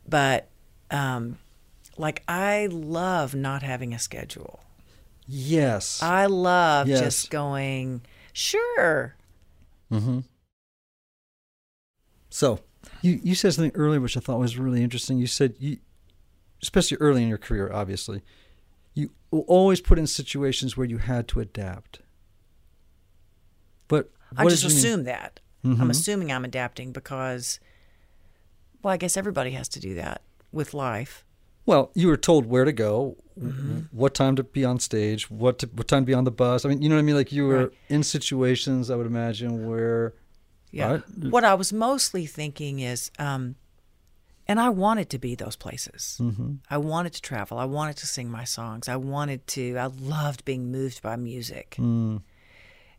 [0.08, 0.48] but
[0.90, 1.38] um,
[1.96, 4.60] like I love not having a schedule.
[5.26, 6.02] Yes.
[6.02, 7.00] I love Yes.
[7.00, 8.00] just going,
[8.32, 9.14] sure.
[12.30, 12.60] So,
[13.02, 15.18] you you said something earlier which I thought was really interesting.
[15.18, 15.78] You said you,
[16.62, 18.22] especially early in your career, obviously,
[18.94, 22.00] you will always put in situations where you had to adapt.
[23.88, 24.78] But I just you mean?
[24.78, 25.40] assume that.
[25.64, 25.80] Mhm.
[25.80, 27.60] I'm assuming I'm adapting because,
[28.82, 31.24] well, I guess everybody has to do that with life.
[31.66, 33.78] Well, you were told where to go, Mm-hmm.
[33.92, 36.66] what time to be on stage, what to, what time to be on the bus.
[36.66, 37.14] I mean, you know what I mean.
[37.14, 37.70] Like you were Right.
[37.88, 40.14] in situations, I would imagine, where
[40.72, 40.90] Yeah.
[40.92, 41.02] Right.
[41.30, 43.56] What I was mostly thinking is, um,
[44.50, 46.18] and I wanted to be those places.
[46.20, 46.54] Mm-hmm.
[46.68, 47.56] I wanted to travel.
[47.56, 48.88] I wanted to sing my songs.
[48.88, 49.76] I wanted to.
[49.76, 51.76] I loved being moved by music.
[51.78, 52.22] Mm.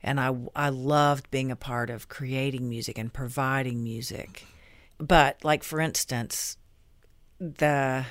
[0.01, 4.45] and I I loved being a part of creating music and providing music.
[4.97, 6.55] But like for instance,
[7.37, 8.05] the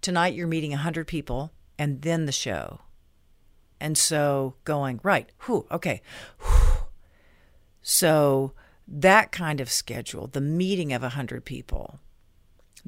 [0.00, 2.82] tonight you're meeting 100 people and then the show.
[3.80, 6.00] And so going, right, whew, okay.
[6.40, 6.84] whew.
[7.82, 8.52] So
[8.86, 11.98] that kind of schedule, the meeting of 100 people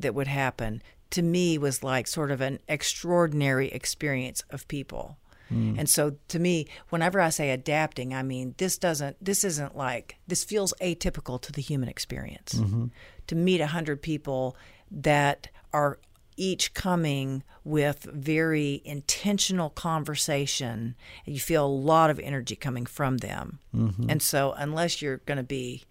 [0.01, 5.19] that would happen to me was like sort of an extraordinary experience of people.
[5.49, 5.75] Hmm.
[5.79, 10.17] And so to me, whenever I say adapting, I mean this doesn't this isn't like
[10.27, 12.55] this feels atypical to the human experience.
[12.55, 12.87] Mm-hmm.
[13.27, 14.57] To meet a hundred people
[14.91, 15.99] that are
[16.37, 20.95] each coming with very intentional conversation,
[21.27, 23.59] and you feel a lot of energy coming from them.
[23.75, 24.09] Mm-hmm.
[24.09, 25.85] And so unless you're going to be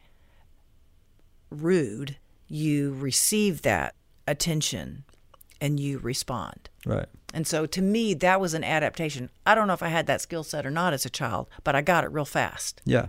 [1.51, 2.17] rude,
[2.47, 3.95] you receive that
[4.29, 5.03] attention
[5.61, 6.69] and you respond.
[6.85, 7.07] right.
[7.31, 9.29] And so to me, that was an adaptation.
[9.45, 11.75] I don't know if I had that skill set or not as a child, but
[11.75, 12.81] I got it real fast.
[12.85, 13.07] Yeah.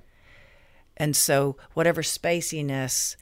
[0.96, 3.16] And so whatever spaciness,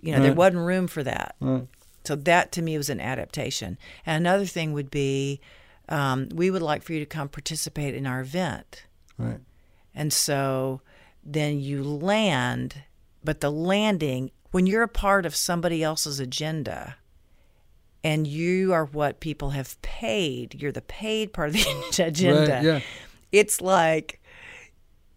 [0.00, 1.36] you know, there wasn't room for that.
[1.40, 1.66] Right.
[2.04, 3.76] So that to me was an adaptation.
[4.06, 5.42] And another thing would be
[5.90, 8.86] um, we would like for you to come participate in our event.
[9.18, 9.40] Right.
[9.94, 10.80] And so
[11.22, 12.84] then you land,
[13.22, 16.96] but the landing, when you're a part of somebody else's agenda
[18.04, 22.52] and you are what people have paid, you're the paid part of the agenda.
[22.52, 22.80] Right, yeah.
[23.32, 24.20] It's like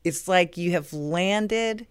[0.04, 1.88] it's like you have landed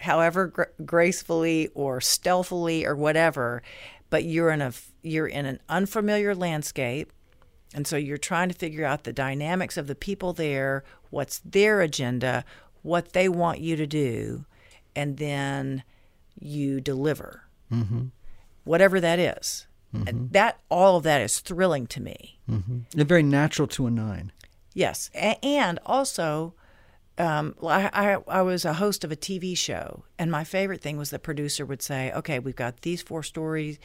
[0.00, 3.62] however gr- gracefully or stealthily or whatever
[4.10, 7.12] but you're in a you're in an unfamiliar landscape
[7.72, 11.80] and so you're trying to figure out the dynamics of the people there what's their
[11.80, 12.44] agenda
[12.82, 14.44] what they want you to do
[14.96, 15.84] and then
[16.38, 18.06] you deliver mm-hmm.
[18.64, 19.66] whatever that is.
[20.06, 22.80] And that all of that is thrilling to me mm-hmm.
[22.92, 24.32] They're very natural to a nine.
[24.74, 26.54] Yes, a- and also,
[27.16, 30.96] um, I, I I was a host of a TV show, and my favorite thing
[30.96, 33.78] was the producer would say, "Okay, we've got these four stories,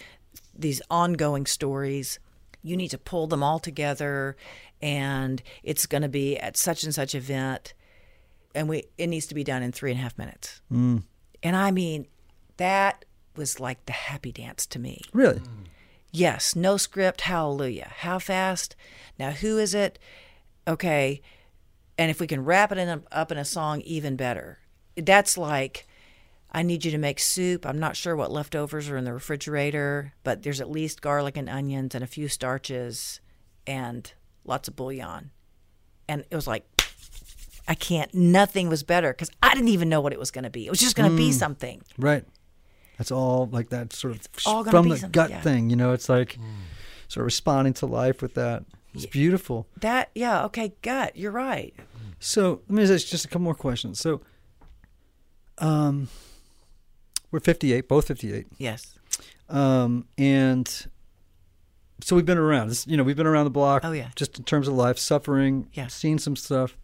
[0.58, 2.20] these ongoing stories.
[2.64, 4.36] You need to pull them all together,
[4.82, 7.74] and it's going to be at such and such event,
[8.56, 11.04] and we it needs to be done in three and a half minutes." Mm.
[11.44, 12.08] And I mean,
[12.58, 15.02] that was like the happy dance to me.
[15.14, 15.40] Really?
[15.40, 15.66] Mm.
[16.12, 17.92] Yes, no script, hallelujah.
[17.98, 18.76] How fast?
[19.18, 20.00] Now, who is it?
[20.68, 21.22] Okay.
[21.98, 24.60] And if we can wrap it in a, up in a song, even better.
[24.96, 25.88] That's like,
[26.52, 27.66] I need you to make soup.
[27.66, 31.48] I'm not sure what leftovers are in the refrigerator, but there's at least garlic and
[31.48, 33.20] onions and a few starches
[33.68, 34.12] and
[34.46, 35.32] lots of bouillon.
[36.08, 36.66] And it was like,
[37.68, 40.50] I can't, nothing was better because I didn't even know what it was going to
[40.50, 40.66] be.
[40.66, 41.34] It was just going to be mm.
[41.34, 41.84] something.
[42.00, 42.26] Right.
[43.00, 45.42] That's all like that sort of all from the something, gut yeah.
[45.42, 45.70] thing.
[45.70, 46.38] You know, it's like
[47.08, 48.66] sort of responding to life with that.
[48.94, 49.68] It's beautiful.
[49.82, 51.74] That, yeah, okay, gut, you're right.
[52.20, 54.00] So let me ask just a couple more questions.
[54.00, 54.22] So,
[55.60, 56.10] um,
[57.32, 58.48] we're 58, both 58.
[58.58, 59.00] Yes.
[59.48, 60.68] Um, and
[62.02, 62.70] so we've been around.
[62.70, 63.86] This, you know, we've been around the block.
[63.86, 64.10] Oh, yeah.
[64.16, 65.70] Just in terms of life, suffering.
[65.74, 65.88] Yeah.
[65.88, 66.78] Seen some stuff.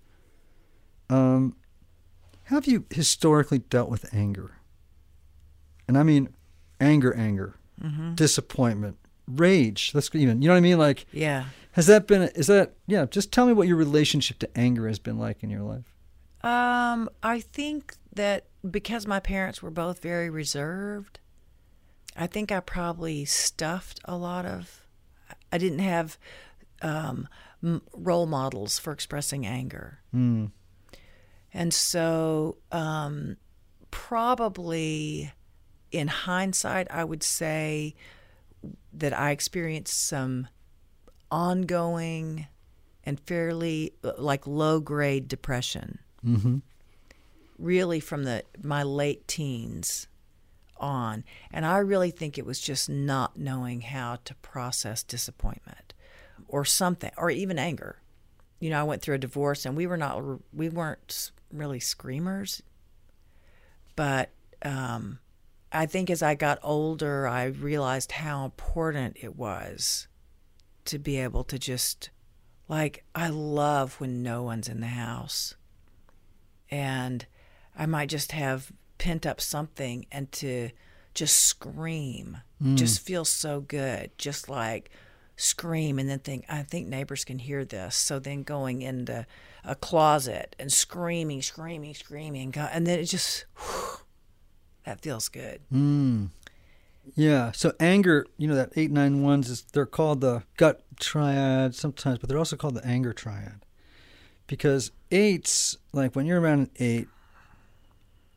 [1.09, 1.55] Um,
[2.43, 4.54] how have you historically dealt with anger?
[5.87, 6.29] And I mean,
[6.79, 8.15] anger, anger, Mm-hmm.
[8.15, 9.91] disappointment, rage.
[9.93, 10.41] Let's even.
[10.41, 10.77] You know what I mean?
[10.77, 11.45] Like, Yeah.
[11.73, 12.21] has that been?
[12.35, 12.73] Is that?
[12.87, 13.05] Yeah.
[13.05, 15.93] Just tell me what your relationship to anger has been like in your life.
[16.41, 21.19] Um, I think that because my parents were both very reserved,
[22.15, 24.85] I think I probably stuffed a lot of.
[25.51, 26.17] I didn't have
[26.81, 27.27] um,
[27.93, 30.51] role models for expressing anger, Mm.
[31.53, 33.35] and so um,
[33.91, 35.31] probably
[35.91, 37.95] in hindsight, I would say
[38.93, 40.47] that I experienced some
[41.31, 42.47] ongoing
[43.03, 45.99] and fairly like low grade depression.
[46.25, 46.57] Mm-hmm.
[47.59, 50.07] really from the my late teens
[50.77, 51.23] on.
[51.51, 55.93] And i really think it was just not knowing how to process disappointment
[56.47, 58.01] or something or even anger.
[58.59, 62.63] You know i went through a divorce and we were not we weren't really screamers
[63.95, 64.31] but
[64.63, 65.19] um,
[65.75, 70.07] i think as i got older i realized how important it was
[70.85, 72.09] to be able to just
[72.67, 75.55] like i love when no one's in the house
[76.69, 77.25] and
[77.77, 80.69] I might just have pent up something and to
[81.13, 82.75] just scream mm.
[82.75, 84.11] just feels so good.
[84.17, 84.89] Just like
[85.35, 87.95] scream and then think, I think neighbors can hear this.
[87.95, 89.25] So then going into
[89.63, 92.53] a closet and screaming, screaming, screaming.
[92.55, 93.45] And then it just,
[94.85, 95.61] that feels good.
[95.73, 96.29] Mm.
[97.15, 97.51] Yeah.
[97.51, 102.19] So anger, you know, that eight nine ones is they're called the gut triad sometimes,
[102.19, 103.65] but they're also called the anger triad.
[104.47, 107.07] Because eights, like when you're around an eight,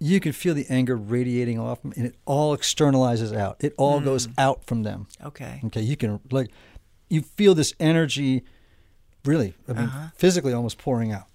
[0.01, 3.57] you can feel the anger radiating off them and it all externalizes out.
[3.61, 5.09] It all goes out from them.
[5.25, 5.61] Okay.
[5.65, 5.81] Okay.
[5.81, 6.51] You can like
[7.11, 8.45] you feel this energy
[9.25, 11.27] really, I mean, physically almost pouring out.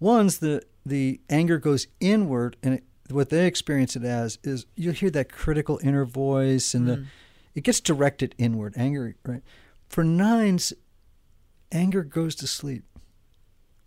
[0.00, 4.94] One's the the anger goes inward and it, what they experience it as is you'll
[4.94, 7.06] hear that critical inner voice and the mm.
[7.54, 9.42] it gets directed inward anger right?
[9.88, 10.72] For nines
[11.70, 12.84] anger goes to sleep.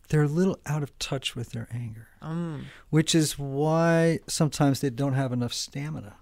[0.10, 2.64] They're a little out of touch with their anger mm.
[2.90, 6.18] which is why sometimes they don't have enough stamina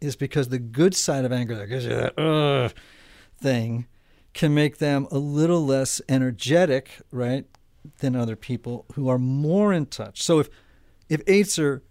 [0.00, 2.72] is because the good side of anger that gives you that Ugh,
[3.40, 3.86] thing
[4.34, 7.46] can make them a little less energetic right
[7.98, 10.22] than other people who are more in touch.
[10.22, 10.48] So if
[11.08, 11.82] if eights are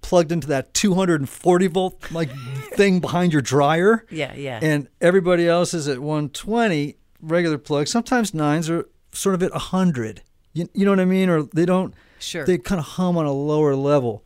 [0.00, 2.30] plugged into that 240 volt like
[2.72, 4.04] thing behind your dryer.
[4.10, 4.60] Yeah, yeah.
[4.62, 7.88] and everybody else is at 120 regular plug.
[7.88, 10.22] Sometimes nines are sort of at 100
[10.54, 11.28] you, you know what i mean?
[11.28, 12.44] Or they don't Sure.
[12.44, 14.24] they kind of hum on a lower level.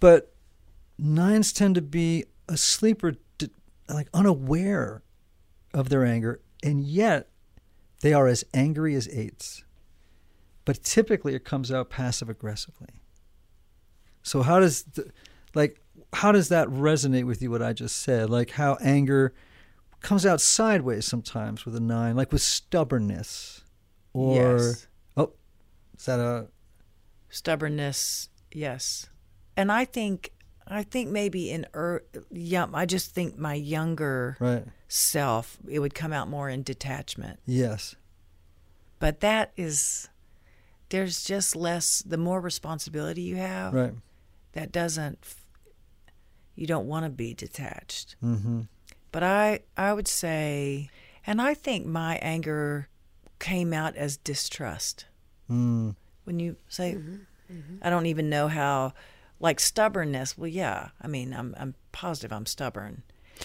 [0.00, 0.34] But
[0.98, 3.50] nines tend to be asleep or d-
[3.88, 5.02] like unaware
[5.72, 7.28] of their anger and yet
[8.00, 9.64] they are as angry as eights.
[10.64, 12.97] But typically it comes out passive aggressively
[14.28, 15.10] so how does the,
[15.54, 15.80] like
[16.12, 18.30] how does that resonate with you what I just said?
[18.30, 19.32] Like how anger
[20.00, 23.64] comes out sideways sometimes with a nine, like with stubbornness.
[24.12, 24.86] Or Yes.
[25.16, 25.32] oh,
[25.98, 26.48] is that a
[27.28, 29.08] stubbornness, yes.
[29.56, 30.32] And I think
[30.66, 34.64] I think maybe in er, yeah, I just think my younger Right.
[34.88, 37.40] self it would come out more in detachment.
[37.46, 37.96] Yes.
[38.98, 40.08] But that is
[40.90, 43.74] there's just less the more responsibility you have.
[43.74, 43.94] Right.
[44.58, 45.18] That doesn't
[46.56, 48.16] you don't want to be detached.
[48.24, 48.62] Mm-hmm.
[49.12, 50.90] But I I would say
[51.24, 52.88] and I think my anger
[53.38, 55.06] came out as distrust.
[55.48, 55.94] Mm.
[56.24, 56.96] When you say
[57.50, 57.76] Mm-hmm.
[57.80, 58.92] I don't even know how
[59.40, 63.04] like stubbornness, well yeah, I mean I'm I'm positive I'm stubborn.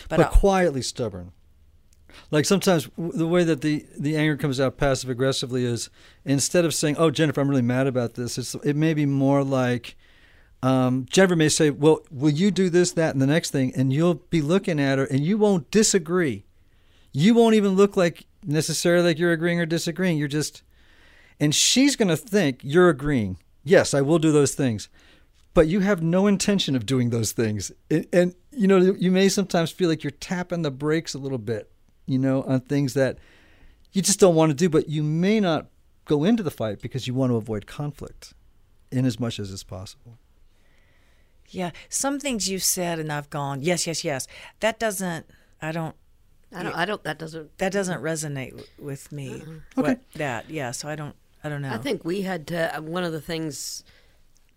[0.09, 1.31] But, I- quietly stubborn.
[2.31, 5.89] Like sometimes the way that the, the anger comes out passive aggressively is
[6.25, 9.43] instead of saying, "Oh, Jennifer, I'm really mad about this," it's it may be more
[9.43, 9.95] like
[10.63, 13.91] um, Jennifer may say, "Well, will you do this, that, and the next thing?" And
[13.91, 16.45] you'll be looking at her, and you won't disagree.
[17.11, 20.17] You won't even look like necessarily like you're agreeing or disagreeing.
[20.17, 20.63] You're just,
[21.37, 23.37] and she's going to think you're agreeing.
[23.65, 24.87] Yes, I will do those things,
[25.53, 27.73] but you have no intention of doing those things.
[27.91, 31.37] And, and you know, you may sometimes feel like you're tapping the brakes a little
[31.37, 31.71] bit,
[32.05, 33.17] you know, on things that
[33.91, 35.67] you just don't want to do, but you may not
[36.05, 38.33] go into the fight because you want to avoid conflict
[38.91, 40.19] in as much as is possible.
[41.49, 44.27] Yeah, some things you've said and I've gone, yes, yes, yes.
[44.59, 45.25] That doesn't
[45.61, 45.95] I don't
[46.55, 46.75] I don't.
[46.75, 47.03] I don't.
[47.03, 47.57] That doesn't.
[47.57, 49.41] that doesn't resonate with me.
[49.41, 49.57] Okay.
[49.73, 50.69] What, that yeah.
[50.69, 51.71] So I don't I don't know.
[51.73, 52.77] I think we had to.
[52.77, 53.83] uh, One of the things,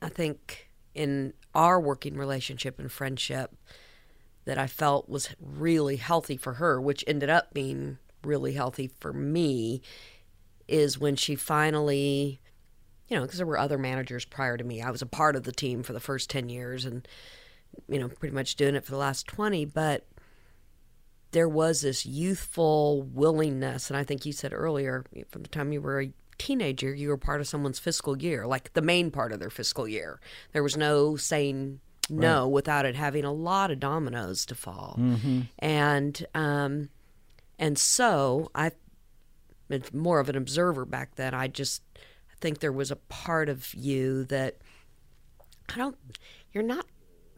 [0.03, 3.55] I think, in our working relationship and friendship,
[4.44, 9.14] that I felt was really healthy for her, which ended up being really healthy for
[9.14, 9.81] me,
[10.68, 12.40] is when she finally,
[13.09, 14.83] you know, because there were other managers prior to me.
[14.83, 17.07] I was a part of the team for the first 10 years and,
[17.88, 19.64] you know, pretty much doing it for the last 20.
[19.66, 20.07] But
[21.31, 23.90] there was this youthful willingness.
[23.90, 27.16] And I think you said earlier, from the time you were a teenager, you were
[27.16, 30.21] part of someone's fiscal year, like the main part of their fiscal year.
[30.53, 34.95] There was no saying no without it having a lot of dominoes to fall.
[35.59, 36.88] And, um,
[37.59, 38.73] and so I,
[39.69, 41.35] it's more of an observer back then.
[41.35, 41.83] I just
[42.40, 44.59] think there was a part of you that
[45.68, 45.96] I don't,
[46.53, 46.87] you're not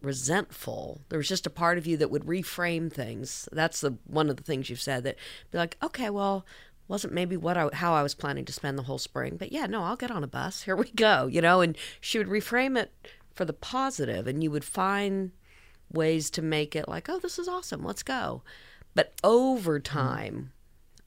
[0.02, 1.00] resentful.
[1.08, 3.48] There was just a part of you that would reframe things.
[3.52, 5.16] That's the one of the things you've said that
[5.50, 6.46] be like, okay, well,
[6.86, 9.66] wasn't maybe what I, how I was planning to spend the whole spring, but yeah,
[9.66, 10.62] no, I'll get on a bus.
[10.64, 11.60] Here we go, you know.
[11.60, 12.92] And she would reframe it
[13.34, 15.32] for the positive, and you would find
[15.92, 18.42] ways to make it like, oh, this is awesome, let's go.
[18.94, 19.96] But over mm-hmm.
[19.96, 20.52] time,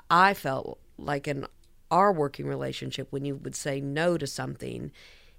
[0.10, 1.48] I felt like in
[1.92, 4.92] our working relationship, when you would say no to something,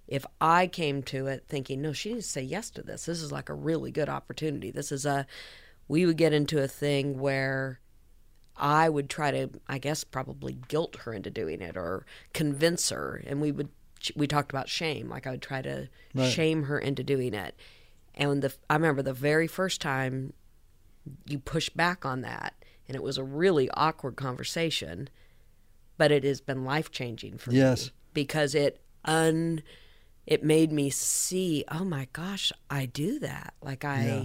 [0.07, 3.07] if I came to it thinking, no, she needs to say yes to this.
[3.07, 4.71] This is like a really good opportunity.
[4.71, 5.27] This is a,
[5.89, 7.81] we would get into a thing where
[8.57, 13.23] I would try to, I guess, probably guilt her into doing it or convince her.
[13.27, 13.71] And we would,
[14.15, 15.09] we talked about shame.
[15.09, 15.89] Like I would try to
[16.29, 17.57] shame her into doing it.
[18.15, 20.35] And the, I remember the very first time
[21.27, 22.55] you pushed back on that,
[22.87, 25.09] and it was a really awkward conversation,
[25.99, 27.87] but it has been life changing for Yes.
[27.87, 29.63] me because it un
[30.27, 33.55] it made me see, oh my gosh, I do that.
[33.63, 34.25] Like I Yeah.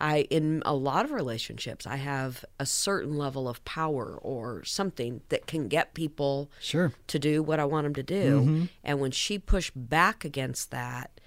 [0.00, 5.20] I in a lot of relationships, I have a certain level of power or something
[5.28, 6.92] that can get people Sure.
[7.06, 8.40] to do what I want them to do.
[8.40, 8.64] Mm-hmm.
[8.82, 11.20] And when she pushed back against that,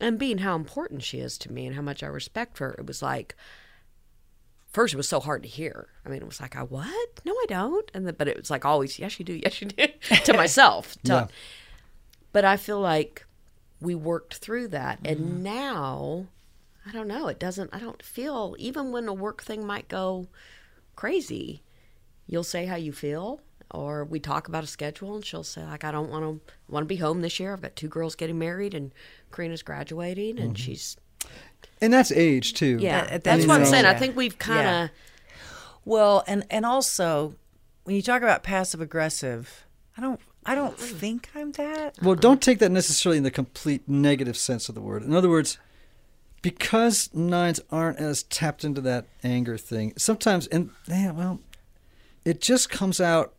[0.00, 2.86] and being how important she is to me and how much I respect her, it
[2.86, 3.34] was like,
[4.74, 5.88] first it was so hard to hear.
[6.04, 7.20] I mean, it was like, I what?
[7.24, 7.90] No, I don't.
[7.94, 9.86] And then, but it was like always, yes, you do, yes, you do,
[10.24, 10.92] to myself.
[11.04, 11.26] To- Yeah.
[12.32, 13.24] But I feel like
[13.80, 15.12] we worked through that, Mm-hmm.
[15.22, 16.26] and now,
[16.86, 17.28] I don't know.
[17.28, 17.70] It doesn't.
[17.72, 20.28] I don't feel even when a work thing might go
[20.96, 21.62] crazy,
[22.26, 25.84] you'll say how you feel or we talk about a schedule and she'll say like
[25.84, 28.38] i don't want to want to be home this year i've got two girls getting
[28.38, 28.92] married and
[29.30, 30.96] Corrina's graduating and she's
[31.80, 32.78] And that's age too.
[32.80, 34.90] yeah That- that's that what i'm is- saying i think we've kind of
[35.84, 37.34] Well, and and also
[37.84, 39.66] when you talk about passive aggressive,
[39.98, 41.96] I don't I don't think I'm that.
[42.02, 45.02] Well, don't take that necessarily in the complete negative sense of the word.
[45.02, 45.58] In other words,
[46.42, 51.40] because nines aren't as tapped into that anger thing, sometimes, and yeah, well,
[52.24, 53.34] it just comes out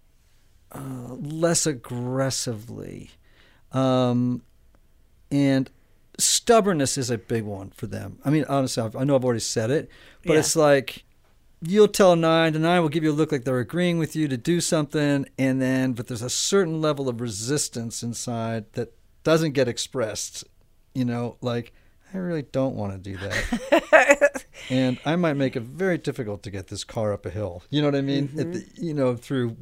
[0.72, 3.12] uh, less aggressively.
[3.72, 4.42] Um,
[5.32, 5.70] and
[6.20, 8.20] stubbornness is a big one for them.
[8.24, 9.90] I mean, honestly, I've- I know I've already said it,
[10.26, 10.40] but Yeah.
[10.40, 11.04] it's like
[11.62, 14.16] you'll tell a nine, the nine will give you a look like they're agreeing with
[14.16, 18.94] you to do something, and then but there's a certain level of resistance inside that
[19.24, 20.44] doesn't get expressed.
[20.94, 21.74] You know, like
[22.14, 26.52] I really don't want to do that, and I might make it very difficult to
[26.52, 27.64] get this car up a hill.
[27.70, 28.26] You know what I mean?
[28.38, 28.52] At mm-hmm.
[28.52, 29.56] the, you know, through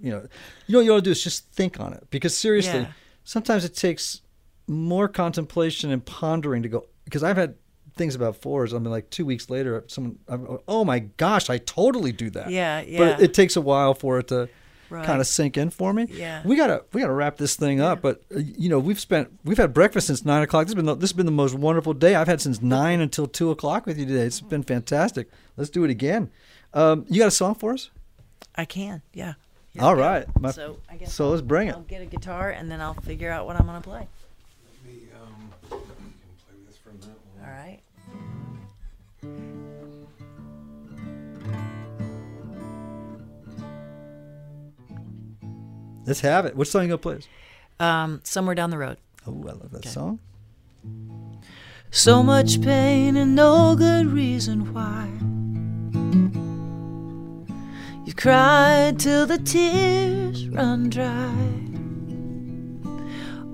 [0.00, 0.26] you know,
[0.66, 2.92] you know what you ought to do is just think on it because seriously, Yeah.
[3.24, 4.20] sometimes it takes
[4.66, 7.54] more contemplation and pondering to go because I've had
[7.96, 8.72] things about fours.
[8.72, 12.50] I mean, like two weeks later, someone, I'm, oh my gosh, I totally do that.
[12.50, 12.98] Yeah, yeah.
[12.98, 14.48] But it, it takes a while for it to
[14.90, 15.06] Right.
[15.06, 16.06] kind of sink in for me.
[16.10, 16.42] Yeah.
[16.44, 18.02] we gotta we gotta wrap this thing up.
[18.02, 20.66] But uh, you know, we've spent we've had breakfast since nine o'clock.
[20.66, 23.00] This has been the, this has been the most wonderful day I've had since nine
[23.00, 24.20] until two o'clock with you today.
[24.26, 25.30] It's been fantastic.
[25.56, 26.30] Let's do it again.
[26.74, 27.88] Um, you got a song for us?
[28.54, 29.00] I can.
[29.14, 29.32] Yeah.
[29.80, 30.26] All right.
[30.38, 31.74] My- So I guess so let's bring it.
[31.74, 34.06] I'll get a guitar and then I'll figure out what I'm gonna play.
[46.04, 46.56] Let's have it.
[46.56, 47.20] What song you gonna play?
[47.78, 48.98] Um, somewhere down the road.
[49.26, 50.18] Oh, I love that song.
[51.90, 55.08] So much pain and no good reason why.
[58.04, 61.32] You've cried till the tears run dry.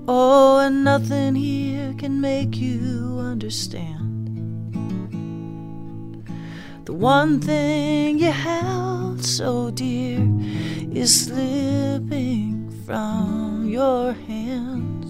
[0.07, 4.18] Oh, and nothing here can make you understand.
[6.89, 10.27] The one thing you held so dear
[10.91, 15.05] is slipping from your hands.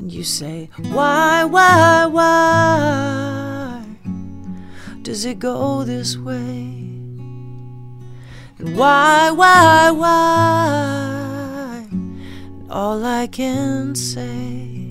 [0.00, 3.84] And you say, Why, why, why
[5.02, 6.90] does it go this way?
[8.58, 11.86] And why, why, why?
[11.88, 14.90] And all I can say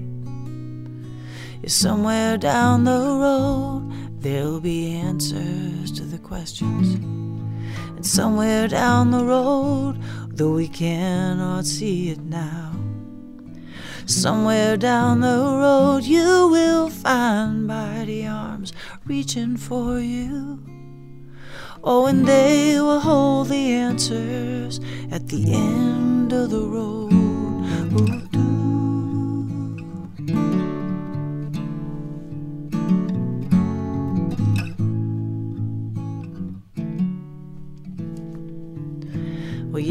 [1.62, 3.83] is somewhere down the road
[4.24, 6.96] there'll be answers to the questions.
[6.96, 10.00] And somewhere down the road,
[10.30, 12.72] though we cannot see it now.
[14.06, 18.72] Somewhere down the road, you will find mighty arms
[19.06, 20.64] reaching for you.
[21.84, 24.80] Oh, and they will hold the answers
[25.12, 27.12] at the end of the road.
[27.12, 28.33] Ooh-doo.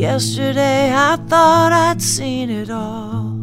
[0.03, 3.38] Yesterday I thought I'd seen it all.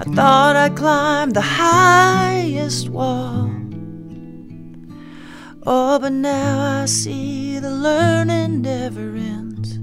[0.00, 3.50] I thought I'd climbed the highest wall.
[5.66, 9.74] Oh, but now I see the learning never ends.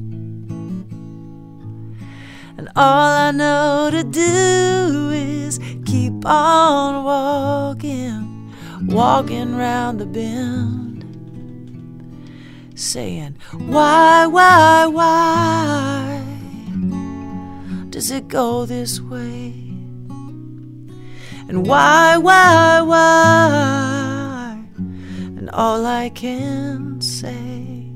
[2.58, 8.54] And all I know to do is keep on walking,
[8.88, 10.93] walking round the bend
[12.76, 16.24] saying, Why, why, why
[17.90, 19.54] does it go this way?
[21.48, 24.64] And why, why, why?
[25.38, 27.92] And all I can say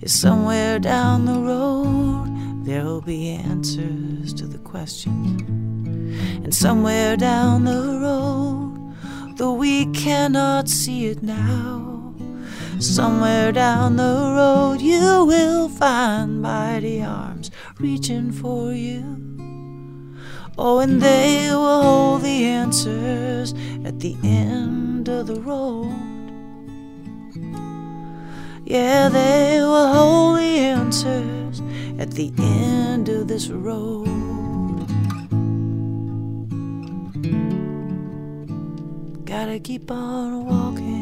[0.00, 2.30] is somewhere down the road
[2.64, 5.42] there'll be answers to the questions.
[6.44, 8.94] And somewhere down the road,
[9.36, 11.89] though we cannot see it now.
[12.80, 19.04] Somewhere down the road, you will find mighty arms reaching for you.
[20.56, 23.52] Oh, and they will hold the answers
[23.84, 25.92] at the end of the road.
[28.64, 31.60] Yeah, they will hold the answers
[31.98, 34.06] at the end of this road.
[39.26, 40.99] Gotta keep on walking.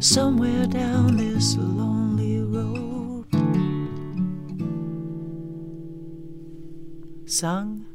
[0.00, 3.24] Somewhere down this lonely road,
[7.26, 7.86] sung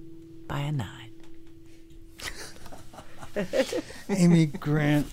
[0.48, 1.14] by a nine.
[4.10, 5.08] Amy Grant,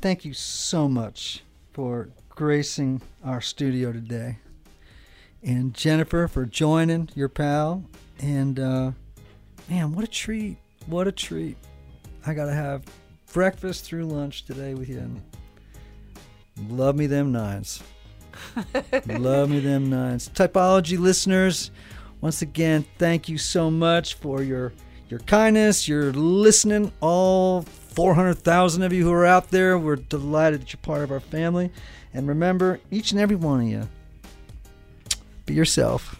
[0.00, 4.38] thank you so much for gracing our studio today.
[5.42, 7.84] And Jennifer for joining your pal.
[8.20, 8.92] And uh,
[9.68, 10.58] man, what a treat.
[10.86, 11.56] What a treat.
[12.26, 12.84] I got to have
[13.32, 14.98] breakfast through lunch today with you.
[14.98, 15.20] And
[16.70, 17.82] love me them nines.
[19.06, 20.28] love me them nines.
[20.28, 21.70] Typology listeners,
[22.20, 24.72] once again, thank you so much for your
[25.08, 26.90] your kindness, your listening.
[27.00, 31.20] All 400,000 of you who are out there, we're delighted that you're part of our
[31.20, 31.70] family.
[32.14, 33.88] And remember, each and every one of you,
[35.46, 36.16] be yourself.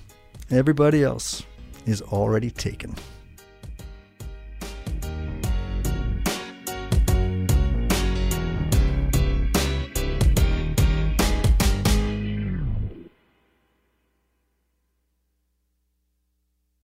[0.51, 1.45] Everybody else
[1.87, 2.95] is already taken.